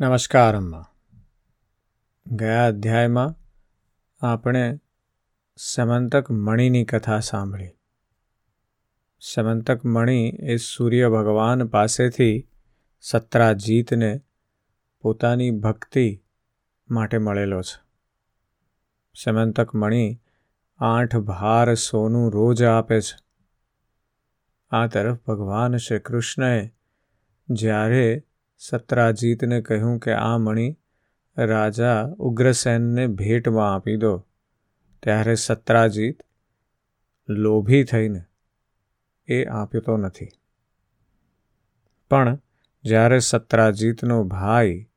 [0.00, 0.86] નમસ્કાર અમ્મા
[2.26, 3.34] ગયા અધ્યાયમાં
[4.26, 4.80] આપણે
[5.56, 7.70] સમંતક મણિની કથા સાંભળી.
[9.20, 12.48] સમંતક મણિ એ સૂર્ય ભગવાન પાસેથી
[13.00, 14.20] સત્રાજીતને
[15.00, 16.24] પોતાની ભક્તિ
[16.90, 17.84] માટે મળેલો છે.
[19.24, 20.20] સમંતક મણિ
[20.78, 23.24] આઠ ભાર સોનું રોજ આપે છે.
[24.70, 26.70] આ તરફ ભગવાન શ્રી કૃષ્ણએ
[27.50, 28.24] જ્યારે
[28.58, 30.76] સત્રાજીતને કહ્યું કે, આ મણી
[31.38, 34.26] રાજા ઉગ્રસેનને ભેટમાં આપી દો.
[35.02, 36.22] ત્યારે સત્રાજીત
[37.28, 38.22] લોભી થઈને
[39.26, 40.28] એ આપતો નથી.
[42.10, 42.38] પણ
[42.84, 44.88] જ્યારે સત્રાજીતનો ભાઈ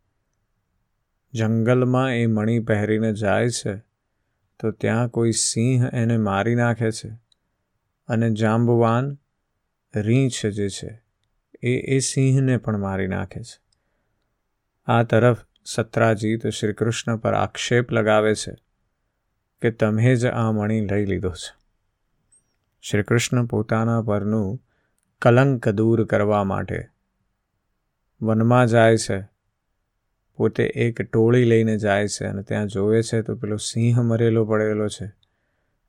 [1.33, 3.81] જંગલમાં એ મણી પહેરીને જાય છે,
[4.59, 7.09] તો ત્યાં કોઈ સિંહ એને મારી નાખે છે
[8.07, 9.17] અને જાંબવાન
[9.95, 11.01] રીંછ જે છે
[11.61, 13.61] એ એ સિંહને પણ મારી નાખે છે.
[14.85, 18.55] આ તરફ સત્રાજીત શ્રી કૃષ્ણ પર આક્ષેપ લગાવે છે
[19.61, 21.59] કે તમે જ આ મણી લઈ લીધો છે.
[22.81, 24.63] શ્રી કૃષ્ણ પોતાના પરનું
[25.21, 26.87] કલંક દૂર કરવા માટે
[28.21, 29.23] વનમાં જાય છે.
[30.35, 34.87] પોતે એક ટોળી લઈને જાય છે અને ત્યાં જોવે છે તો પેલો સિંહ મરેલો પડેલો
[34.87, 35.11] છે.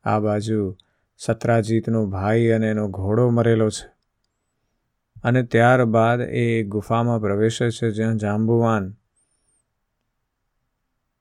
[0.04, 0.76] આ બાજુ
[1.18, 3.99] સત્રાજીતનો ભાઈ અને એનો ઘોડો મરેલો છે.
[5.24, 8.96] અને ત્યારબાદ એ ગુફામાં પ્રવેશે છે, જ્યાં જાંબુવાન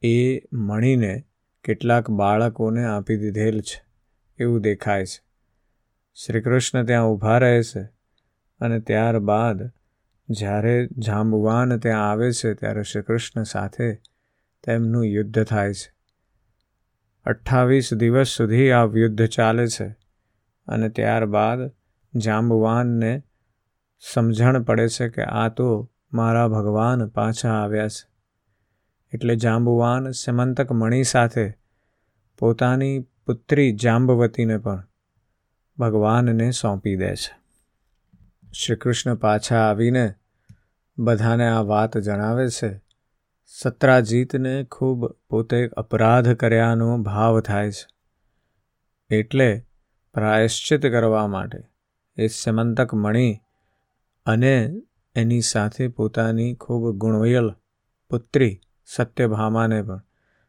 [0.03, 1.25] એ મણીને
[1.63, 3.83] કેટલાક બાળકોને આપી દીધેલ છે,
[4.39, 5.21] એવું દેખાય છે.
[6.15, 7.81] શ્રી કૃષ્ણ ત્યાં ઊભા રહે છે
[8.59, 9.71] અને ત્યારબાદ
[10.29, 13.95] જ્યારે જાંબુવાન ત્યાં આવે છે, ત્યારે શ્રી કૃષ્ણ સાથે
[14.63, 15.91] તેમનું યુદ્ધ થાય છે.
[17.25, 19.87] અઠ્ઠાવીસ દિવસ સુધી આ યુદ્ધ ચાલે છે
[20.67, 21.71] અને ત્યારબાદ
[22.15, 23.23] જાંબુવાનને
[23.99, 28.09] સમજણ પડે છે કે આ તો મારા ભગવાન પાછા આવ્યા છે.
[29.13, 31.53] એટલે જાંબુવાન સેમંતક મણિ સાથે
[32.39, 34.83] પોતાની પુત્રી જાંબવતીને પણ
[35.77, 37.39] ભગવાનને સોંપી દે છે.
[38.51, 40.13] શ્રી કૃષ્ણ પાછા આવીને
[40.97, 42.81] બધાને આ વાત જણાવે છે.
[43.45, 47.87] સત્રાજીતને ખૂબ પોતે અપરાધ કર્યાનો ભાવ થાય છે.
[49.15, 49.65] એટલે
[50.13, 51.59] પ્રાયશ્ચિત કરવા માટે
[52.17, 53.39] એ સમંતક મણિ
[54.25, 54.71] અને
[55.15, 57.51] એની સાથે પોતાની ખૂબ ગુણવયલ
[58.09, 60.01] પુત્રી સત્યભામાને પણ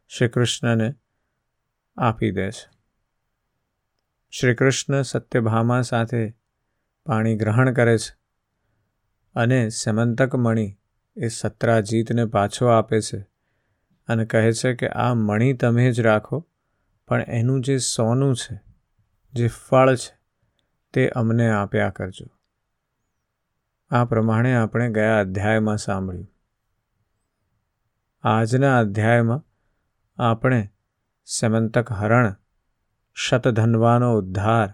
[0.07, 0.95] શ્રી કૃષ્ણને
[1.97, 2.69] આપી દે છે.
[4.31, 6.33] શ્રી કૃષ્ણ સત્યભામા સાથે
[7.05, 8.17] પાણી ગ્રહણ કરે છે
[9.35, 10.77] અને સમંતક મણિ
[11.17, 13.31] એ સત્રાજીતને પાછો આપે છે
[14.07, 16.47] અને કહે છે કે, આ મણિ તમે જ રાખો,
[17.07, 18.61] પણ એનું જે સોનું છે,
[19.33, 20.19] જે ફળ છે,
[20.93, 22.40] તે અમને આપ્યા કરજો.
[23.91, 26.31] આ પ્રમાણે આપણે ગયા અધ્યાયમાં સાંભળ્યું.
[28.23, 29.43] આજના અધ્યાયમાં
[30.17, 30.69] આપણે
[31.25, 32.35] સમંતક હરણ,
[33.13, 34.73] શતધન્વાનો ઉદ્ધાર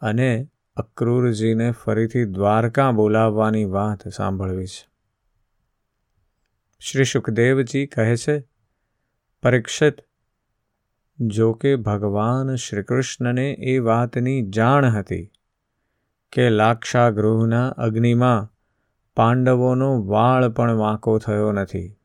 [0.00, 4.88] અને અક્રૂરજીને ફરીથી દ્વારકા બોલાવવાની વાત સાંભળવી છે.
[6.80, 8.48] શ્રી સુખદેવજી કહે છે,
[9.42, 9.94] પરીક્ષિત,
[11.18, 15.32] જો કે ભગવાન શ્રીકૃષ્ણને એ વાતની જાણ હતી
[16.36, 18.50] કે લાક્ષાગૃહના અગ્નિમાં
[19.16, 21.98] પાંડવોનો વાળ પણ વાંકો થયો નથી.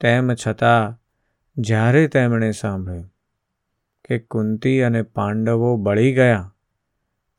[0.00, 0.98] તેમ છતાં
[1.56, 3.06] જ્યારે તેમણે સાંભળ્યું
[4.04, 6.54] કે કુંતી અને પાંડવો બળી ગયા,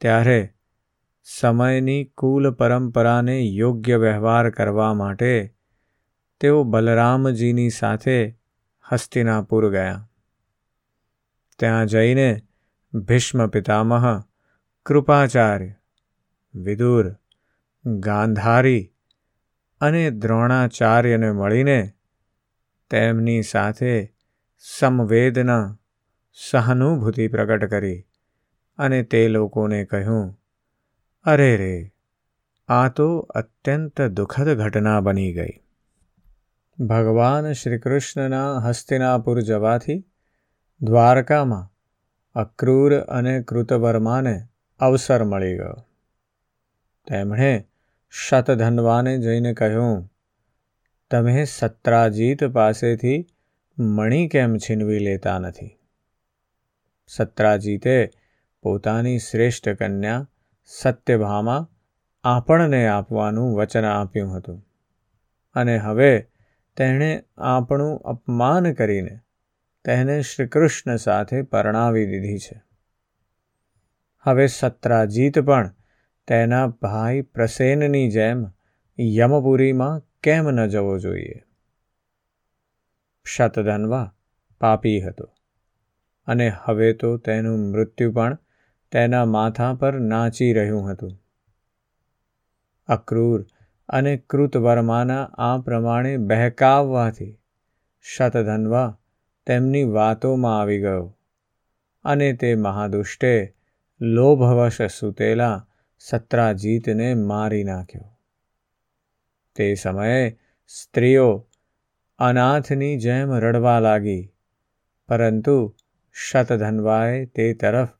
[0.02, 0.54] ત્યારે
[1.24, 5.56] સમયની કુલ પરંપરાને યોગ્ય વ્યવહાર કરવા માટે
[6.42, 8.38] તેઓ બલરામજીની સાથે
[8.92, 10.10] હસ્તિનાપુર ગયા.
[11.60, 12.42] ત્યાં જઈને
[12.94, 14.24] ભીષ્મ પિતામહ
[14.86, 15.74] કૃપાચાર્ય,
[16.56, 17.16] વિદુર,
[17.86, 18.94] ગાંધારી
[19.82, 21.92] અને દ્રોણાચાર્યને મળીને
[22.90, 24.16] તેમની સાથે
[24.80, 25.80] સમવેદના
[26.52, 28.06] સહાનુભૂતિ પ્રગટ કરી
[28.78, 30.40] અને તે લોકોને કહ્યું,
[31.24, 31.94] અરે રે,
[32.68, 35.56] આ તો અત્યંત દુઃખદ ઘટના બની ગઈ.
[36.80, 40.06] ભગવાન શ્રી કૃષ્ણના હસ્તિનાપુર જવાથી
[40.82, 41.74] દ્વારકામાં
[42.36, 44.48] અક્રૂર અને કૃતવર્માને
[44.80, 45.86] અવસર મળી ગયો.
[47.08, 47.68] તેમણે
[48.10, 50.12] શતધનવાને જઈને કહ્યું,
[51.12, 53.28] તમે સત્રાજીત પાસેથી
[53.80, 55.80] મણી કેમ છીનવી લેતા નથી?
[57.08, 58.10] સત્રાજીતે
[58.62, 60.30] પોતાની શ્રેષ્ઠ કન્યા
[60.66, 61.70] સત્યભામા
[62.24, 64.66] આપણને આપવાનું વચન આપ્યું હતું.
[65.54, 66.28] અને હવે
[66.78, 69.20] તેણે આપણું અપમાન કરીને
[69.86, 72.69] તેને શ્રીકૃષ્ણ સાથે પરણાવી દીધી છે.
[74.26, 75.70] હવે સત્રાજીત પણ
[76.28, 78.48] તેના ભાઈ પ્રસેનની જેમ
[79.00, 81.44] યમપુરીમાં કેમ ન જવો જોઈએ?
[83.26, 84.14] શતધનવા
[84.62, 85.26] પાપી હતો
[86.28, 88.38] અને હવે તો તેનું મૃત્યુ પણ
[88.92, 91.14] તેના માથા પર નાચી રહ્યું હતું.
[92.88, 93.46] અક્રૂર
[93.90, 97.40] અને કૃતવર્માના આ પ્રમાણે બહેકાવવાથી
[98.06, 98.98] શતધનવા
[99.48, 101.18] તેમની વાતોમાં આવી ગયો
[102.06, 103.34] અને તે મહાદુષ્ટે
[104.02, 105.66] લોભવશ સૂતેલા
[106.00, 108.10] સત્રાજીતને મારી નાખ્યો
[109.56, 110.38] તે સમયે
[110.68, 111.48] સ્ત્રીઓ
[112.20, 114.32] અનાથની જેમ રડવા લાગી
[115.10, 115.76] પરંતુ
[116.16, 117.92] શતધનવાએ તે તરફ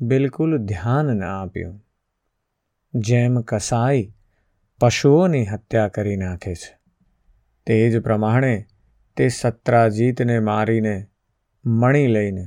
[0.00, 1.78] બિલકુલ ધ્યાન ન આપ્યું
[2.94, 4.12] જેમ કસાઈ
[4.80, 6.72] પશુઓની હત્યા કરી નાખે છે
[7.66, 8.66] તે જ પ્રમાણે
[9.16, 10.96] તે સત્રાજીતને મારીને
[11.64, 12.44] મણી લઈને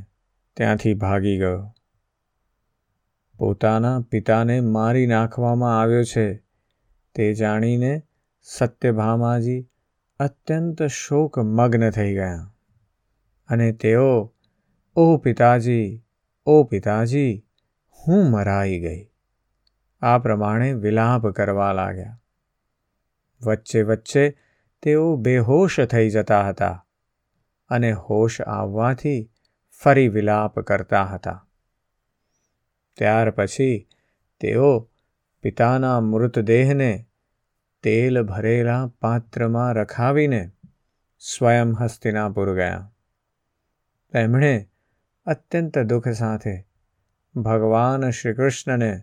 [0.57, 1.76] ત્યાંથી ભાગી ગયો
[3.37, 6.43] પોતાના પિતાને મારી નાખવામાં આવ્યો છે.
[7.15, 8.03] તે જાણીને
[8.41, 9.69] સત્યભામાજી
[10.19, 12.53] અત્યંત શોકમગ્ન થઈ ગયા
[13.47, 14.33] અને તેઓ,
[14.95, 16.03] ઓ પિતાજી
[16.45, 17.45] ઓ પિતાજી,
[18.07, 19.09] હું મરાઈ ગઈ.
[20.01, 22.21] આ પ્રમાણે વિલાપ કરવા લાગ્યા.
[23.41, 24.37] વચ્ચે વચ્ચે
[24.81, 26.85] તેઓ બેહોશ થઈ જતા હતા
[27.69, 29.31] અને હોશ આવવાથી
[29.83, 31.46] ફરી વિલાપ કરતા હતા.
[32.97, 33.87] ત્યાર પછી
[34.39, 34.89] તેઓ
[35.41, 37.05] પિતાના મૃતદેહને
[37.83, 40.51] તેલ ભરેલા પાત્રમાં રખાવીને
[41.19, 42.91] સ્વયં હસ્તિનાપુર ગયા.
[44.13, 44.69] તેમણે
[45.25, 46.67] અત્યંત દુઃખ સાથે
[47.35, 49.01] ભગવાન શ્રીકૃષ્ણને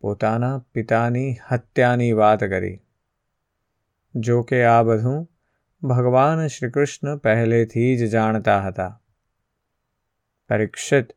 [0.00, 2.80] પોતાના પિતાની હત્યાની વાત કરી.
[4.14, 5.30] જો કે આ બધું
[5.88, 9.02] ભગવાન શ્રીકૃષ્ણ પહેલેથી જ જાણતા હતા.
[10.48, 11.12] પરીક્ષિત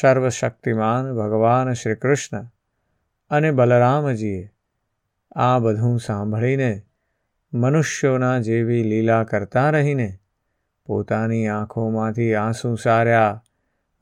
[0.00, 2.46] સર્વશક્તિમાન ભગવાન શ્રી કૃષ્ણ
[3.30, 4.50] અને બલરામજીએ
[5.32, 6.82] આ બધું સાંભળીને
[7.54, 10.18] મનુષ્યોના જેવી લીલા કરતા રહીને
[10.86, 13.42] પોતાની આંખોમાંથી આંસુ સાર્યા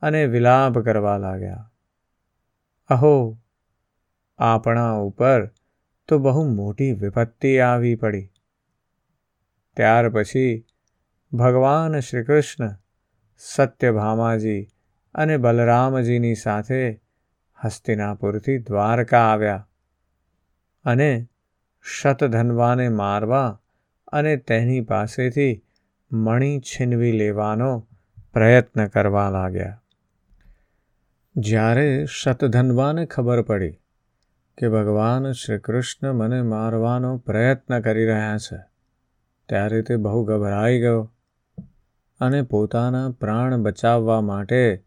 [0.01, 1.71] અને વિલાપ કરવા લાગ્યા.
[2.89, 3.37] અહો,
[4.39, 5.47] આપણા ઉપર
[6.07, 8.31] તો બહુ મોટી વિપત્તિ આવી પડી.
[9.77, 10.65] ત્યાર પછી
[11.33, 12.77] ભગવાન શ્રીકૃષ્ણ
[13.37, 14.67] સત્યભામાજી
[15.15, 17.01] અને બલરામજીની સાથે
[17.63, 19.67] હસ્તિનાપુરથી દ્વારકા આવ્યા
[20.85, 21.27] અને
[21.83, 23.61] શતધનવાને મારવા
[24.07, 25.63] અને તેની પાસેથી
[26.11, 27.87] મણી છીનવી લેવાનો
[28.33, 29.77] પ્રયત્ન કરવા લાગ્યા.
[31.35, 33.71] જ્યારે શતધનવાને ખબર પડી
[34.57, 38.57] કે ભગવાન શ્રી કૃષ્ણ મને મારવાનો પ્રયત્ન કરી રહ્યા છે,
[39.49, 41.11] ત્યારે તે બહુ ગભરાઈ ગયો
[42.19, 44.83] અને પોતાના પ્રાણ બચાવવા માટે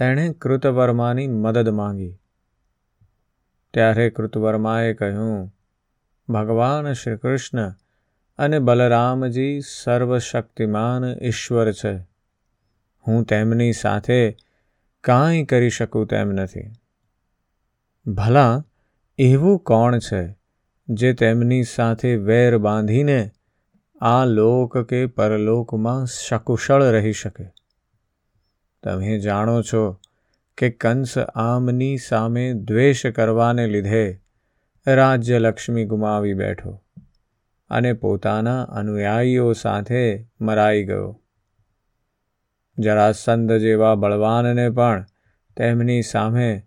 [0.00, 2.16] તેણે કૃતવર્માની મદદ માંગી.
[3.74, 5.54] ત્યારે કૃતવર્માએ કહ્યું,
[6.28, 7.74] ભગવાન શ્રી કૃષ્ણ
[8.38, 11.96] અને બલરામજી સર્વશક્તિમાન ઈશ્વર છે.
[13.06, 14.36] હું તેમની સાથે
[15.00, 16.72] કાંઈ કરી શકું તેમ નથી.
[18.06, 18.64] ભલા
[19.18, 20.36] એવું કોણ છે
[20.88, 23.30] જે તેમની સાથે વેર બાંધીને
[24.00, 27.59] આ લોક કે પરલોકમાં સકુશળ રહી શકે?
[28.82, 30.00] તમે જાણો છો
[30.58, 34.20] કે કંસ આમની સામે દ્વેષ કરવાને લીધે
[34.86, 36.82] રાજ્યલક્ષ્મી ગુમાવી બેઠો
[37.70, 41.20] અને પોતાના અનુયાયીઓ સાથે મરાઈ ગયો.
[42.78, 45.06] જરાસંદ જેવા બળવાનને પણ
[45.56, 46.62] તેમની સામે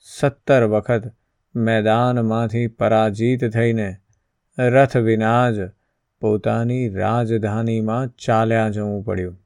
[0.00, 1.12] સત્તર વખત
[1.56, 3.96] મેદાનમાંથી પરાજિત થઈને
[4.58, 5.70] રથ વિના જ
[6.20, 9.45] પોતાની રાજધાનીમાં ચાલ્યા જવું પડ્યું.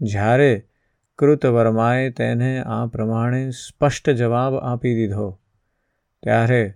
[0.00, 0.68] જ્યારે
[1.18, 5.40] કૃતવર્માએ તેને આ પ્રમાણે સ્પષ્ટ જવાબ આપી દીધો,
[6.22, 6.74] ત્યારે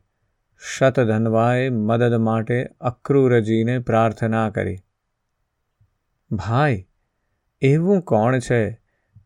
[0.63, 4.79] શતધનવાએ મદદ માટે અક્રૂરજીને પ્રાર્થના કરી,
[6.31, 6.89] ભાઈ,
[7.63, 8.81] એવું કોણ છે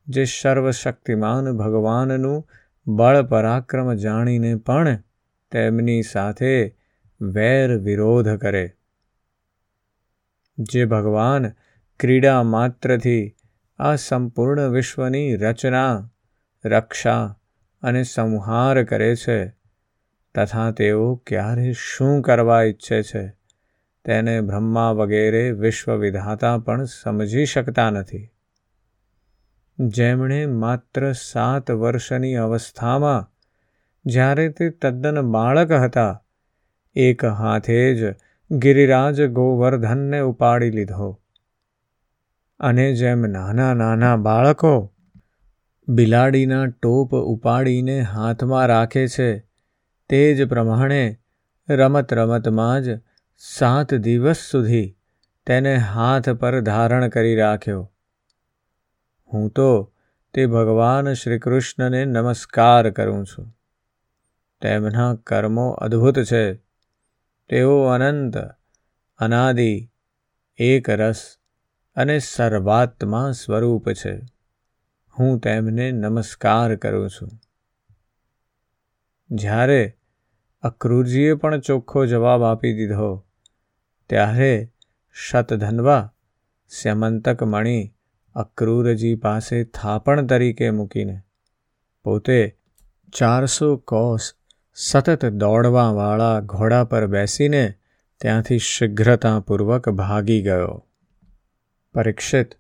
[0.09, 2.49] જે સર્વશક્તિમાન ભગવાનનું
[2.87, 5.03] બળ પરાક્રમ જાણીને પણ
[5.53, 6.77] તેમની સાથે
[7.21, 8.77] વેર વિરોધ કરે?
[10.59, 11.53] જે ભગવાન
[12.01, 13.36] ક્રીડા માત્રથી
[13.79, 16.11] આ સંપૂર્ણ વિશ્વની રચના,
[16.65, 17.39] રક્ષા
[17.83, 19.49] અને સંહાર કરે છે.
[20.35, 23.37] તથા તેઓ ક્યારે શું કરવા ઈચ્છે છે,
[24.05, 28.33] તેને બ્રહ્મા વગેરે વિશ્વવિધાતા પણ સમજી શકતા નથી.
[29.79, 33.33] જેમણે માત્ર સાત વર્ષની અવસ્થામાં,
[34.07, 36.25] જ્યારે તે તદ્દન બાળક હતા,
[36.95, 38.15] એક હાથે જ
[38.51, 41.23] ગિરિરાજ ગોવર્ધનને ઉપાડી લીધો.
[42.61, 44.93] અને જેમ નાના નાના બાળકો
[45.89, 49.39] બિલાડીના ટોપ ઉપાડીને હાથમાં રાખે છે,
[50.09, 51.19] તે જ પ્રમાણે
[51.69, 53.01] રમત રમતમાં જ
[53.39, 54.97] સાત દિવસ સુધી
[55.47, 57.93] તેને હાથ પર ધારણ કરી રાખ્યો.
[59.35, 59.93] હું તો
[60.35, 63.59] તે ભગવાન શ્રી કૃષ્ણને નમસ્કાર કરું છું.
[64.63, 66.55] તેમના કર્મો અદ્ભુત છે.
[67.49, 68.39] તેઓ અનંત,
[69.19, 69.91] અનાદિ,
[70.59, 71.36] એક રસ
[71.97, 74.19] અને સર્વાત્મા સ્વરૂપ છે.
[75.19, 77.31] હું તેમને નમસ્કાર કરું છું.
[79.31, 79.97] જ્યારે
[80.63, 83.27] અક્રૂરજીએ પણ ચોખ્ખો જવાબ આપી દીધો,
[84.09, 84.73] ત્યારે
[85.15, 86.13] શતધનવા
[86.69, 87.95] સ્યમંતક મણી
[88.35, 91.21] અક્રૂરજી પાસે થાપણ તરીકે મૂકીને
[92.05, 92.59] પોતે
[93.13, 94.33] ચારસો કોસ
[94.75, 97.75] સતત દોડવાવાળા ઘોડા પર બેસીને
[98.21, 100.87] ત્યાંથી શીઘ્રતાપૂર્વક ભાગી ગયો.
[101.97, 102.55] પરીક્ષિત.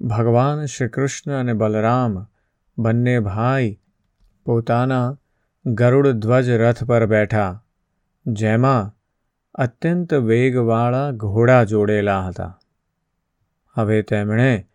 [0.00, 2.26] ભગવાન શ્રી કૃષ્ણ અને બલરામ
[2.78, 3.80] બંને ભાઈ
[4.46, 5.18] પોતાના
[5.66, 7.64] ગરુડ ધ્વજ રથ પર બેઠા,
[8.26, 8.92] જેમાં
[9.54, 12.58] અત્યંત વેગવાળા ઘોડા જોડેલા હતા.
[13.74, 14.68] હવે તેમણે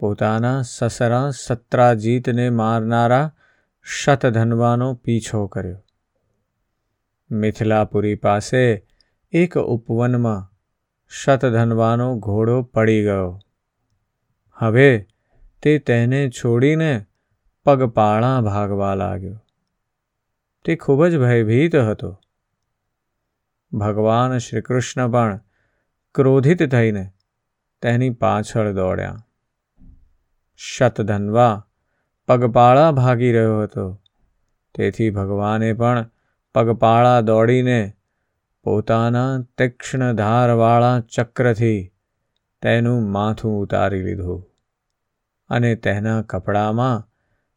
[0.00, 3.34] પોતાના સસરા સત્રાજીતને મારનારા
[3.82, 5.84] શતધનવાનો પીછો કર્યો.
[7.30, 8.86] મિથિલાપુરી પાસે
[9.32, 10.47] એક ઉપવનમાં
[11.08, 13.38] શતધનવાનો ઘોડો પડી ગયો.
[14.52, 15.06] હવે
[15.62, 17.06] તે તેને છોડીને
[17.64, 19.40] પગપાળા ભાગવા લાગ્યો.
[20.64, 22.20] તે ખૂબ જ ભયભીત હતો.
[23.72, 25.40] ભગવાન શ્રી કૃષ્ણ પણ
[26.14, 27.10] ક્રોધિત થઈને
[27.82, 29.16] તેની પાછળ દોડ્યા.
[30.56, 31.66] શતધનવા
[32.28, 34.02] પગપાળા ભાગી રહ્યો હતો.
[34.74, 36.10] તેથી ભગવાને પણ
[36.54, 37.92] પગપાળા દોડીને
[38.62, 41.92] પોતાના તીક્ષ્ણ ધારવાળા ચક્રથી
[42.62, 44.44] તેનું માથું ઉતારી લીધું
[45.50, 47.04] અને તેના કપડામાં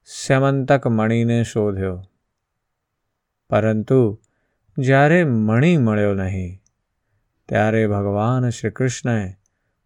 [0.05, 2.03] સમંતક મણીને શોધ્યો.
[3.49, 4.21] પરંતુ
[4.77, 6.59] જ્યારે મણી મળ્યો નહીં,
[7.49, 9.33] ત્યારે ભગવાન શ્રી કૃષ્ણએ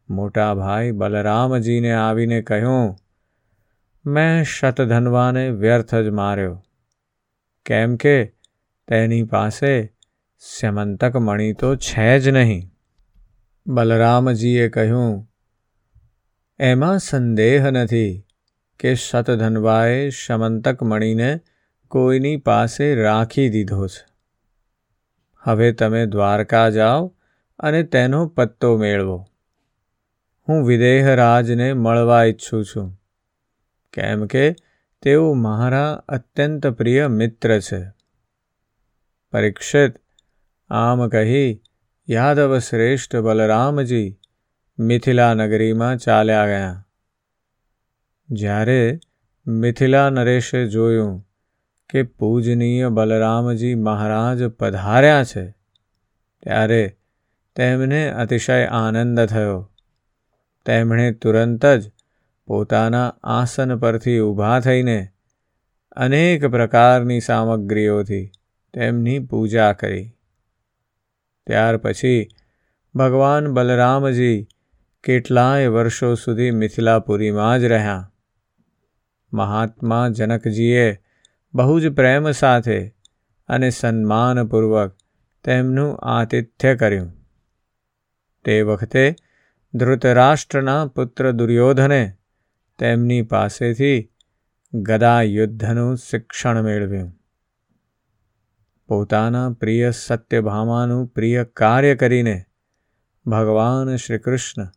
[0.09, 2.95] મોટા ભાઈ બલરામજીને આવીને કહ્યું,
[4.05, 6.63] મેં શતધનવાને વ્યર્થ જ માર્યો.
[7.65, 8.25] કેમ કે
[8.87, 9.94] તેની પાસે
[10.53, 12.71] સ્યમંતક મણી તો છે જ નહીં.
[13.67, 15.31] બલરામજીએ કહ્યું,
[16.59, 18.25] એમાં સંદેહ નથી
[18.79, 21.39] કે શતધનવાએ શમંતક મણીને
[21.87, 24.05] કોઈની પાસે રાખી દીધો છે.
[25.39, 27.15] હવે તમે દ્વારકા જાઓ
[27.59, 29.25] અને તેનો પત્તો મેળવો.
[30.49, 33.01] હું વિદેહરાજને મળવા ઈચ્છું છું.
[33.93, 34.55] કેમ કે
[35.01, 37.91] તેઓ મારા અત્યંત પ્રિય મિત્ર છે.
[39.31, 40.04] પરીક્ષિત
[40.69, 41.61] આમ કહી
[42.07, 44.17] યાદવ શ્રેષ્ઠ બલરામજી
[44.79, 46.83] મિથિલા નગરીમાં ચાલ્યા ગયા
[48.29, 48.99] જ્યારે
[49.47, 51.13] મિથિલા નરેશે જોયું
[51.89, 55.45] કે પૂજનીય બલરામજી મહારાજ પધાર્યા છે
[56.43, 56.97] ત્યારે
[57.55, 59.59] તેમને અતિશય આનંદ થયો
[60.65, 61.91] તેમણે તુરંત જ
[62.47, 64.99] પોતાના આસન પરથી ઊભા થઈને
[65.97, 68.31] અનેક પ્રકારની સામગ્રીઓથી
[68.73, 70.14] તેમની પૂજા કરી
[71.47, 72.27] ત્યાર પછી
[72.95, 74.47] ભગવાન બલરામજી
[75.03, 78.11] કેટલાય વર્ષો સુધી મિથિલાપુરીમાં જ રહ્યા.
[79.33, 81.01] મહાત્મા જનકજીએ
[81.53, 82.95] બહુ જ પ્રેમ સાથે
[83.47, 84.97] અને સન્માનપૂર્વક
[85.43, 87.13] તેમનું આતિથ્ય કર્યું.
[88.45, 89.15] તે વખતે
[89.73, 92.13] ધૃતરાષ્ટ્રના પુત્ર દુર્યોધને
[92.79, 94.11] તેમની પાસેથી
[94.73, 97.14] ગદા યુદ્ધનું શિક્ષણ મેળવ્યું.
[98.87, 102.43] પોતાના પ્રિય સત્યભામાનું પ્રિય કાર્ય કરીને
[103.25, 104.67] ભગવાન શ્રી કૃષ્ણ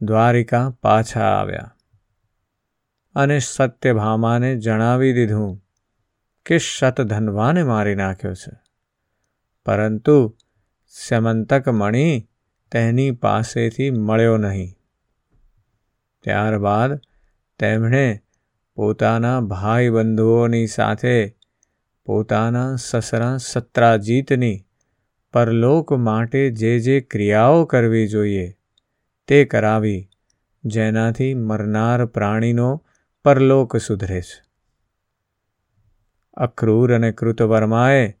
[0.00, 1.76] દ્વારિકા પાછા આવ્યા
[3.14, 5.62] અને સત્યભામાને જણાવી દીધું
[6.46, 8.60] કે શતધનવાને મારી નાખ્યો છે.
[9.66, 10.36] પરંતુ
[10.88, 12.28] સ્યમંતક મણી
[12.72, 14.74] તેની પાસેથી મળ્યો નહીં.
[16.22, 17.00] ત્યારબાદ
[17.58, 18.22] તેમણે
[18.74, 21.41] પોતાના ભાઈ બંધુઓની સાથે
[22.06, 24.64] પોતાના સસરા સત્રાજીતની
[25.32, 28.56] પરલોક માટે જે જે ક્રિયાઓ કરવી જોઈએ,
[29.26, 30.10] તે કરાવી,
[30.64, 32.84] જેનાથી મરનાર પ્રાણીનો
[33.24, 34.42] પરલોક સુધરે છે.
[36.34, 38.14] અક્રૂર અને કૃતવર્માએ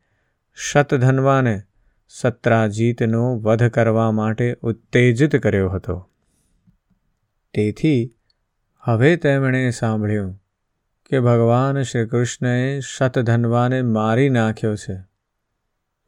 [0.54, 1.62] શતધનવાને
[2.08, 6.10] સત્રાજીતનો વધ કરવા માટે ઉત્તેજિત કર્યો હતો.
[7.54, 8.14] તેથી
[8.80, 10.41] હવે તેમણે સાંભળ્યું
[11.12, 14.94] કે ભગવાન શ્રી કૃષ્ણએ શતધનવાને મારી નાખ્યો છે.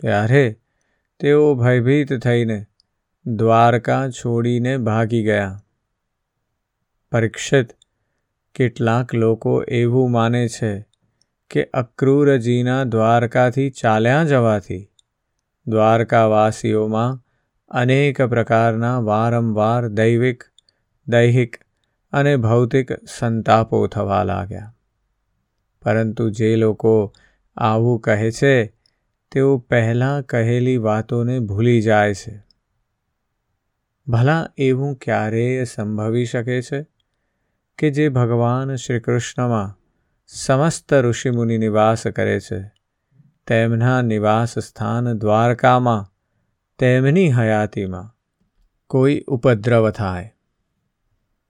[0.00, 0.60] ત્યારે
[1.20, 2.66] તેઓ ભયભીત થઈને
[3.26, 5.60] દ્વારકા છોડીને ભાગી ગયા.
[7.12, 7.66] પરીક્ષિત
[8.54, 10.86] કેટલાક લોકો એવું માને છે
[11.50, 14.90] કે અક્રૂરજીના દ્વારકાથી ચાલ્યા જવાથી
[15.66, 17.22] દ્વારકાવાસીઓમાં
[17.68, 20.44] અનેક પ્રકારના વારંવાર દૈવિક,
[21.08, 21.56] દૈહિક
[22.12, 24.73] અને ભૌતિક સંતાપો થવા લાગ્યા.
[25.84, 27.12] પરંતુ જે લોકો
[27.56, 28.66] આવું કહે છે,
[29.32, 32.44] તેઓ પહેલાં કહેલી વાતોને ભૂલી જાય છે.
[34.08, 36.86] ભલા એવું ક્યારેય સંભવી શકે છે
[37.78, 39.78] કે જે ભગવાન શ્રી કૃષ્ણમાં
[40.26, 42.72] સમસ્ત ઋષિમુનિ નિવાસ કરે છે?
[43.46, 46.12] તેમના નિવાસ સ્થાન દ્વારકામાં,
[46.78, 48.16] તેમની હયાતીમાં
[48.86, 50.34] કોઈ ઉપદ્રવ થાય.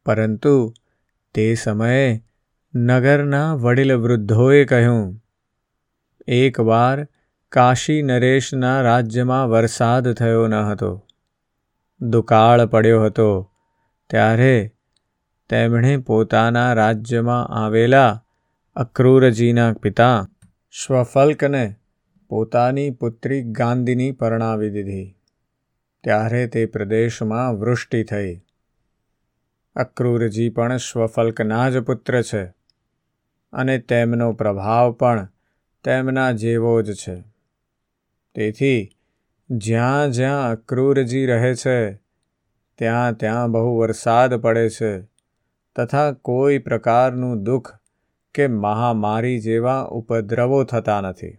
[0.07, 0.75] પરંતુ
[1.35, 2.25] તે સમયે
[2.77, 5.25] નગરના વડીલ વૃદ્ધોએ કહ્યું
[6.27, 7.09] એકવાર
[7.49, 11.07] કાશી નરેશના રાજ્યમાં વરસાદ થયો ન હતો.
[12.01, 13.51] દુકાળ પડ્યો હતો.
[14.11, 14.73] ત્યારે
[15.49, 18.25] તેમણે પોતાના રાજ્યમાં આવેલા
[18.77, 20.29] અક્રૂરજીના પિતા
[20.71, 21.75] શ્વફલ્કને
[22.29, 25.17] પોતાની પુત્રી ગાંધીની પરણાવી દીધી.
[26.05, 28.41] ત્યારે તે પ્રદેશમાં વૃષ્ટિ થઈ.
[29.77, 32.64] અક્રૂરજી પણ શ્વફલ્કના જ પુત્ર છે.
[33.55, 35.29] અને તેમનો પ્રભાવ પણ
[35.85, 37.25] તેમના જેવો જ છે.
[38.35, 38.91] તેથી,
[39.51, 41.95] જ્યાં જ્યાં અક્રૂરજી રહે છે,
[42.79, 45.03] ત્યાં ત્યાં બહુ વરસાદ પડે છે,
[45.77, 47.79] તથા કોઈ પ્રકારનું દુઃખ
[48.35, 51.39] કે મહામારી જેવા ઉપદ્રવો થતા નથી.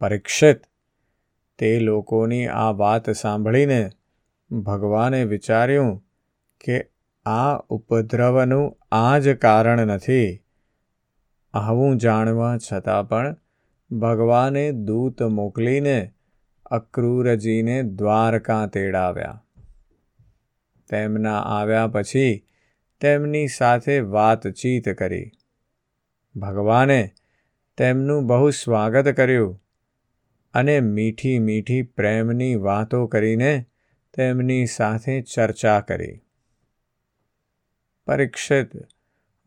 [0.00, 0.60] પરીક્ષિત,
[1.58, 3.90] તે લોકોની આ વાત સાંભળીને
[4.50, 6.04] ભગવાને વિચાર્યું
[6.64, 6.90] કે
[7.26, 10.45] આ ઉપદ્રવનું આ જ કારણ નથી
[11.56, 13.36] આવું જાણવા છતાં પણ
[13.90, 16.12] ભગવાને દૂત મોકલીને
[16.66, 19.44] અક્રૂરજીને દ્વારકા તેડાવ્યા.
[20.88, 22.46] તેમના આવ્યા પછી
[23.00, 25.30] તેમની સાથે વાતચીત કરી.
[26.36, 27.10] ભગવાને
[27.76, 29.62] તેમનું બહુ સ્વાગત કર્યું
[30.54, 33.64] અને મીઠી મીઠી પ્રેમની વાતો કરીને
[34.14, 36.20] તેમની સાથે ચર્ચા કરી.
[38.06, 38.68] પરીક્ષિત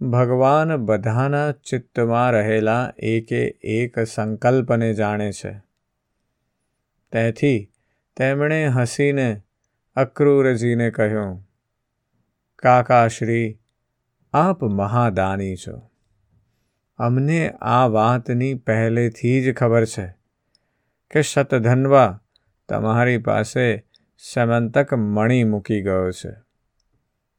[0.01, 5.51] ભગવાન બધાના ચિત્તમાં રહેલા એકે એક સંકલ્પને જાણે છે.
[7.11, 7.71] તેથી
[8.17, 9.41] તેમણે હસીને
[9.95, 11.33] અક્રૂરજીને કહ્યું
[12.55, 13.59] કાકાશ્રી
[14.33, 15.75] આપ મહાદાની છો.
[16.99, 20.07] અમને આ વાતની પહેલેથી જ ખબર છે
[21.11, 22.21] કે શતધન્વા
[22.69, 23.85] તમારી પાસે
[24.17, 26.33] સમંતક મણી મૂકી ગયો છે,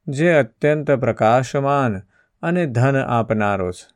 [0.07, 2.01] જે અત્યંત પ્રકાશમાન
[2.41, 3.95] અને ધન આપનારો છે.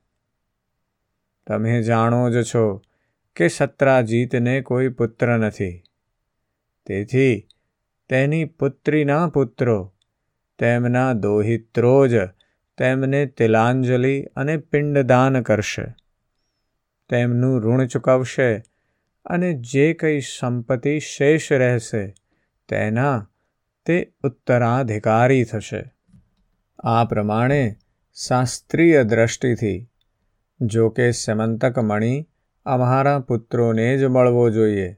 [1.48, 2.82] તમે જાણો જ છો
[3.36, 5.84] કે સત્રાજીતને કોઈ પુત્ર નથી.
[6.86, 7.48] તેથી
[8.10, 9.94] તેની પુત્રીના પુત્રો,
[10.60, 12.14] તેમના દોહિત્રો જ
[12.78, 15.96] તેમને તિલાંજલિ અને પિંડદાન કરશે.
[17.10, 18.64] તેમનું ઋણ ચૂકવશે
[19.26, 22.14] અને જે કંઈ સંપત્તિ શેષ રહેશે
[22.68, 23.30] તેના
[23.86, 25.84] તે ઉત્તરાધિકારી થશે.
[26.80, 27.76] આ પ્રમાણે
[28.16, 29.92] શાસ્ત્રીય દ્રષ્ટિથી,
[30.62, 32.28] જો કે સમંતક મણી
[32.66, 34.98] અમારા પુત્રોને જ મળવો જોઈએ.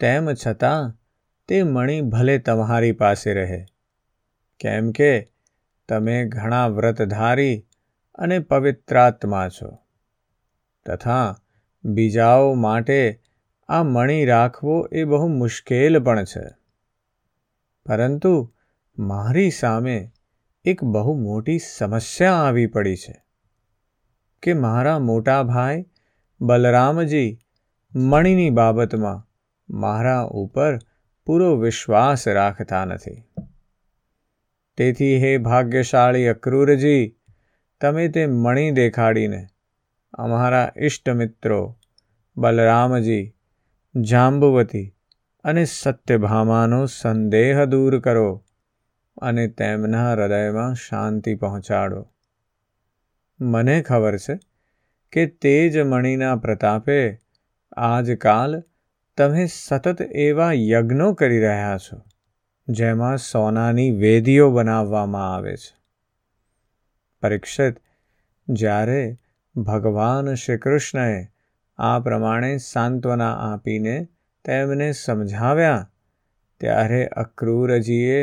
[0.00, 1.00] તેમ છતાં,
[1.48, 3.64] તે મણી ભલે તમારી પાસે રહે.
[4.60, 5.32] કેમ કે,
[5.88, 7.66] તમે ઘણા વ્રતધારી
[8.14, 9.78] અને પવિત્રાત્મા છો.
[10.86, 11.36] તથા,
[11.84, 13.20] બીજાઓ માટે
[13.68, 16.44] આ મણી રાખવો એ બહુ મુશ્કેલ પણ છે.
[17.86, 18.54] પરંતુ
[18.98, 20.10] મારી સામે
[20.64, 23.24] એક બહુ મોટી સમસ્યા આવી પડી છે
[24.42, 25.84] કે મારા મોટા ભાઈ
[26.40, 27.38] બલરામજી
[27.96, 29.28] મણીની બાબતમાં
[29.68, 30.78] મારા ઉપર
[31.26, 33.24] પૂરો વિશ્વાસ રાખતા નથી.
[34.76, 37.16] તેથી હે ભાગ્યશાળી અક્રૂરજી,
[37.80, 39.46] તમે તે મણી દેખાડીને
[40.12, 41.78] અમારા ઇષ્ટ મિત્રો
[42.36, 43.34] બલરામજી,
[44.00, 44.94] જાંબુવતી
[45.44, 48.44] અને સત્યભામાનો સંદેહ દૂર કરો.
[49.24, 52.02] અને તેમના હૃદયમાં શાંતિ પહોંચાડો.
[53.40, 54.38] મને ખબર છે
[55.12, 56.98] કે તે જ મણીના પ્રતાપે
[57.76, 58.62] આજકાલ
[59.16, 62.00] તમે સતત એવા યજ્ઞો કરી રહ્યા છો,
[62.68, 65.72] જેમાં સોનાની વેદીઓ બનાવવામાં આવે છે.
[67.22, 67.76] પરીક્ષિત,
[68.48, 69.02] જ્યારે
[69.56, 71.26] ભગવાન શ્રી કૃષ્ણએ
[71.78, 73.96] આ પ્રમાણે સાંત્વના આપીને
[74.44, 75.90] તેમને સમજાવ્યા,
[76.60, 78.18] ત્યારે અક્રૂરજીએ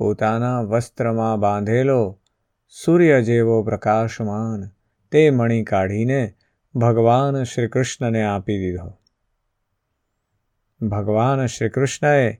[0.00, 2.20] પોતાના વસ્ત્રમાં બાંધેલો
[2.68, 4.68] સૂર્ય જેવો પ્રકાશમાન
[5.12, 6.34] તે મણી કાઢીને
[6.74, 8.92] ભગવાન શ્રીકૃષ્ણને આપી દીધો.
[10.88, 12.32] ભગવાન શ્રીકૃષ્ણએ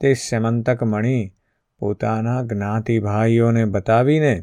[0.00, 1.34] તે સેમંતક મણી
[1.78, 4.40] પોતાના જ્ઞાતિભાઈઓને બતાવીને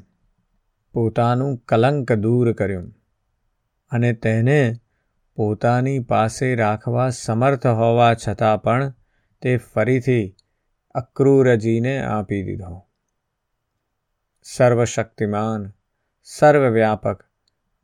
[0.93, 2.95] પોતાનું કલંક દૂર કર્યું
[3.91, 4.73] અને તેને
[5.36, 8.93] પોતાની પાસે રાખવા સમર્થ હોવા છતાં પણ
[9.41, 10.36] તે ફરીથી
[10.95, 12.73] અક્રૂરજીને આપી દીધો
[14.45, 15.63] સર્વશક્તિમાન
[16.29, 17.23] સર્વવ્યાપક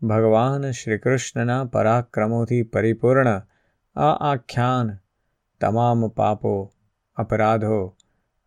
[0.02, 3.32] ભગવાન શ્રી કૃષ્ણના પરાક્રમોથી પરિપૂર્ણ
[3.95, 4.91] આ આખ્યાન
[5.62, 6.54] તમામ પાપો
[7.17, 7.80] અપરાધો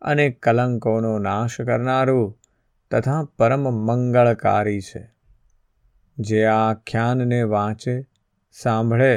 [0.01, 2.31] અને કલંકોનો નાશ કરનારું
[2.91, 5.03] તથા પરમ મંગળકારી છે
[6.17, 7.95] જે આ આખ્યાનને વાંચે
[8.55, 9.13] સાંભળે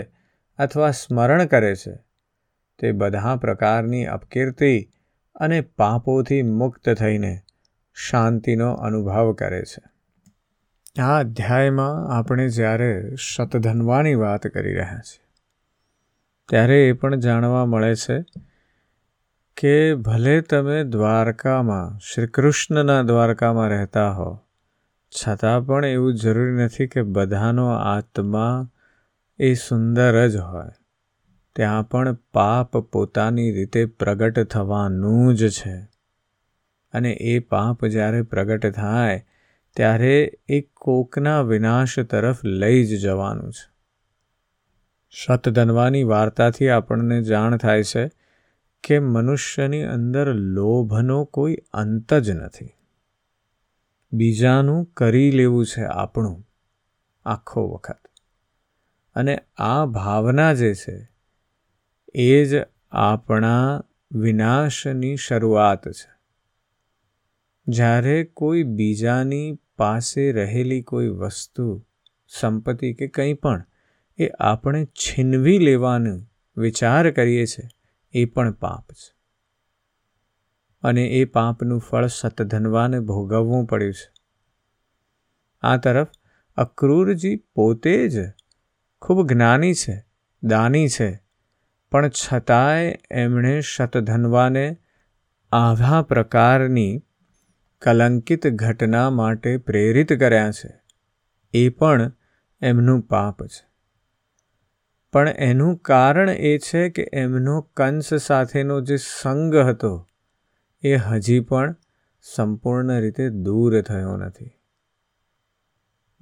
[0.58, 1.94] અથવા સ્મરણ કરે છે
[2.78, 4.74] તે બધા પ્રકારની અપકીર્તિ
[5.36, 7.32] અને પાપોથી મુક્ત થઈને
[7.96, 9.82] શાંતિનો અનુભવ કરે છે.
[11.02, 15.24] આ અધ્યાયમાં આપણે જ્યારે શતધનવાની વાત કરી રહ્યા છીએ,
[16.48, 18.18] ત્યારે એ પણ જાણવા મળે છે
[19.56, 24.30] કે ભલે તમે દ્વારકામાં શ્રી કૃષ્ણના દ્વારકામાં રહેતા હો,
[25.12, 28.68] છતાં પણ એવું જરૂરી નથી કે બધાનો આત્મા
[29.38, 30.72] એ સુંદર જ હોય.
[31.56, 35.88] ત્યાં પણ પાપ પોતાની રીતે પ્રગટ થવાનું જ છે.
[36.92, 39.26] અને એ પાપ જ્યારે પ્રગટ થાય,
[39.76, 43.72] ત્યારે એ કોકના વિનાશ તરફ લઈ જ જવાનું છે.
[45.10, 48.10] શતધનવાની વાર્તાથી આપણને જાણ થાય છે
[48.82, 52.70] કે મનુષ્યની અંદર લોભનો કોઈ અંત જ નથી.
[54.12, 56.48] બીજાનું કરી લેવું છે આપણું,
[57.24, 57.98] આખો વખત.
[59.14, 61.15] અને આ ભાવના જે છે
[62.18, 62.54] એ જ
[62.90, 66.20] આપણા વિનાશની શરૂઆત છે.
[67.68, 71.86] જ્યારે કોઈ બીજાની પાસે રહેલી કોઈ વસ્તુ,
[72.28, 73.64] સંપત્તિ કે કંઈ પણ
[74.18, 77.68] એ આપણે છીનવી લેવાનું વિચાર કરીએ છીએ
[78.12, 79.16] એ પણ પાપ છે.
[80.82, 84.12] અને એ પાપનું ફળ સતધનવાને ભોગવવું પડ્યું છે.
[85.60, 86.08] આ તરફ
[86.56, 88.32] અક્રૂરજી પોતે જ
[89.02, 90.06] ખૂબ જ્ઞાની છે,
[90.42, 91.25] દાની છે
[91.90, 94.76] પણ છતાંય એમણે શતધનવાને
[95.52, 97.02] આવા પ્રકારની
[97.82, 100.80] કલંકિત ઘટના માટે પ્રેરિત કર્યા છે.
[101.52, 102.12] એ પણ
[102.62, 103.66] એમનું પાપ છે.
[105.12, 110.08] પણ એનું કારણ એ છે કે એમનો કંસ સાથેનો જે સંગ હતો,
[110.82, 111.76] એ હજી પણ
[112.22, 114.50] સંપૂર્ણ રીતે દૂર થયો નથી.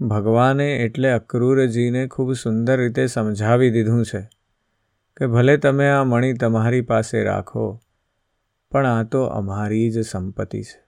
[0.00, 4.28] ભગવાને એટલે અક્રૂરજીને ખૂબ સુંદર રીતે સમજાવી દીધું છે.
[5.16, 7.80] કે ભલે તમે આ મણી તમારી પાસે રાખો,
[8.70, 10.84] પણ આ તો અમારી જ સંપત્તિ છે.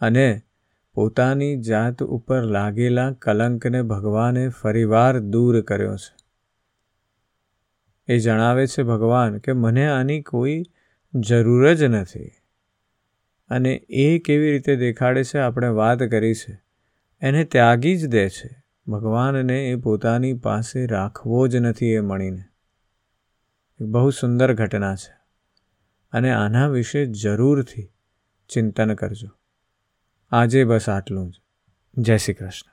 [0.00, 0.42] અને
[0.94, 6.16] પોતાની જાત ઉપર લાગેલા કલંકને ભગવાને ફરીવાર દૂર કર્યો છે.
[8.08, 10.62] એ જણાવે છે ભગવાન કે મને આની કોઈ
[11.14, 12.30] જરૂર જ નથી.
[13.50, 16.62] અને એ કેવી રીતે દેખાડે છે આપણે વાત કરી છે.
[17.20, 18.64] એને ત્યાગી જ દે છે.
[18.86, 22.51] ભગવાનને એ પોતાની પાસે રાખવો જ નથી એ મણીને.
[23.82, 25.16] બહુ સુંદર ઘટના છે.
[26.12, 27.92] અને આના વિશે જરૂરથી
[28.48, 29.28] ચિંતન કરજો.
[30.30, 31.40] આજે બસ આટલું જ.
[31.98, 32.71] જય શ્રી કૃષ્ણ.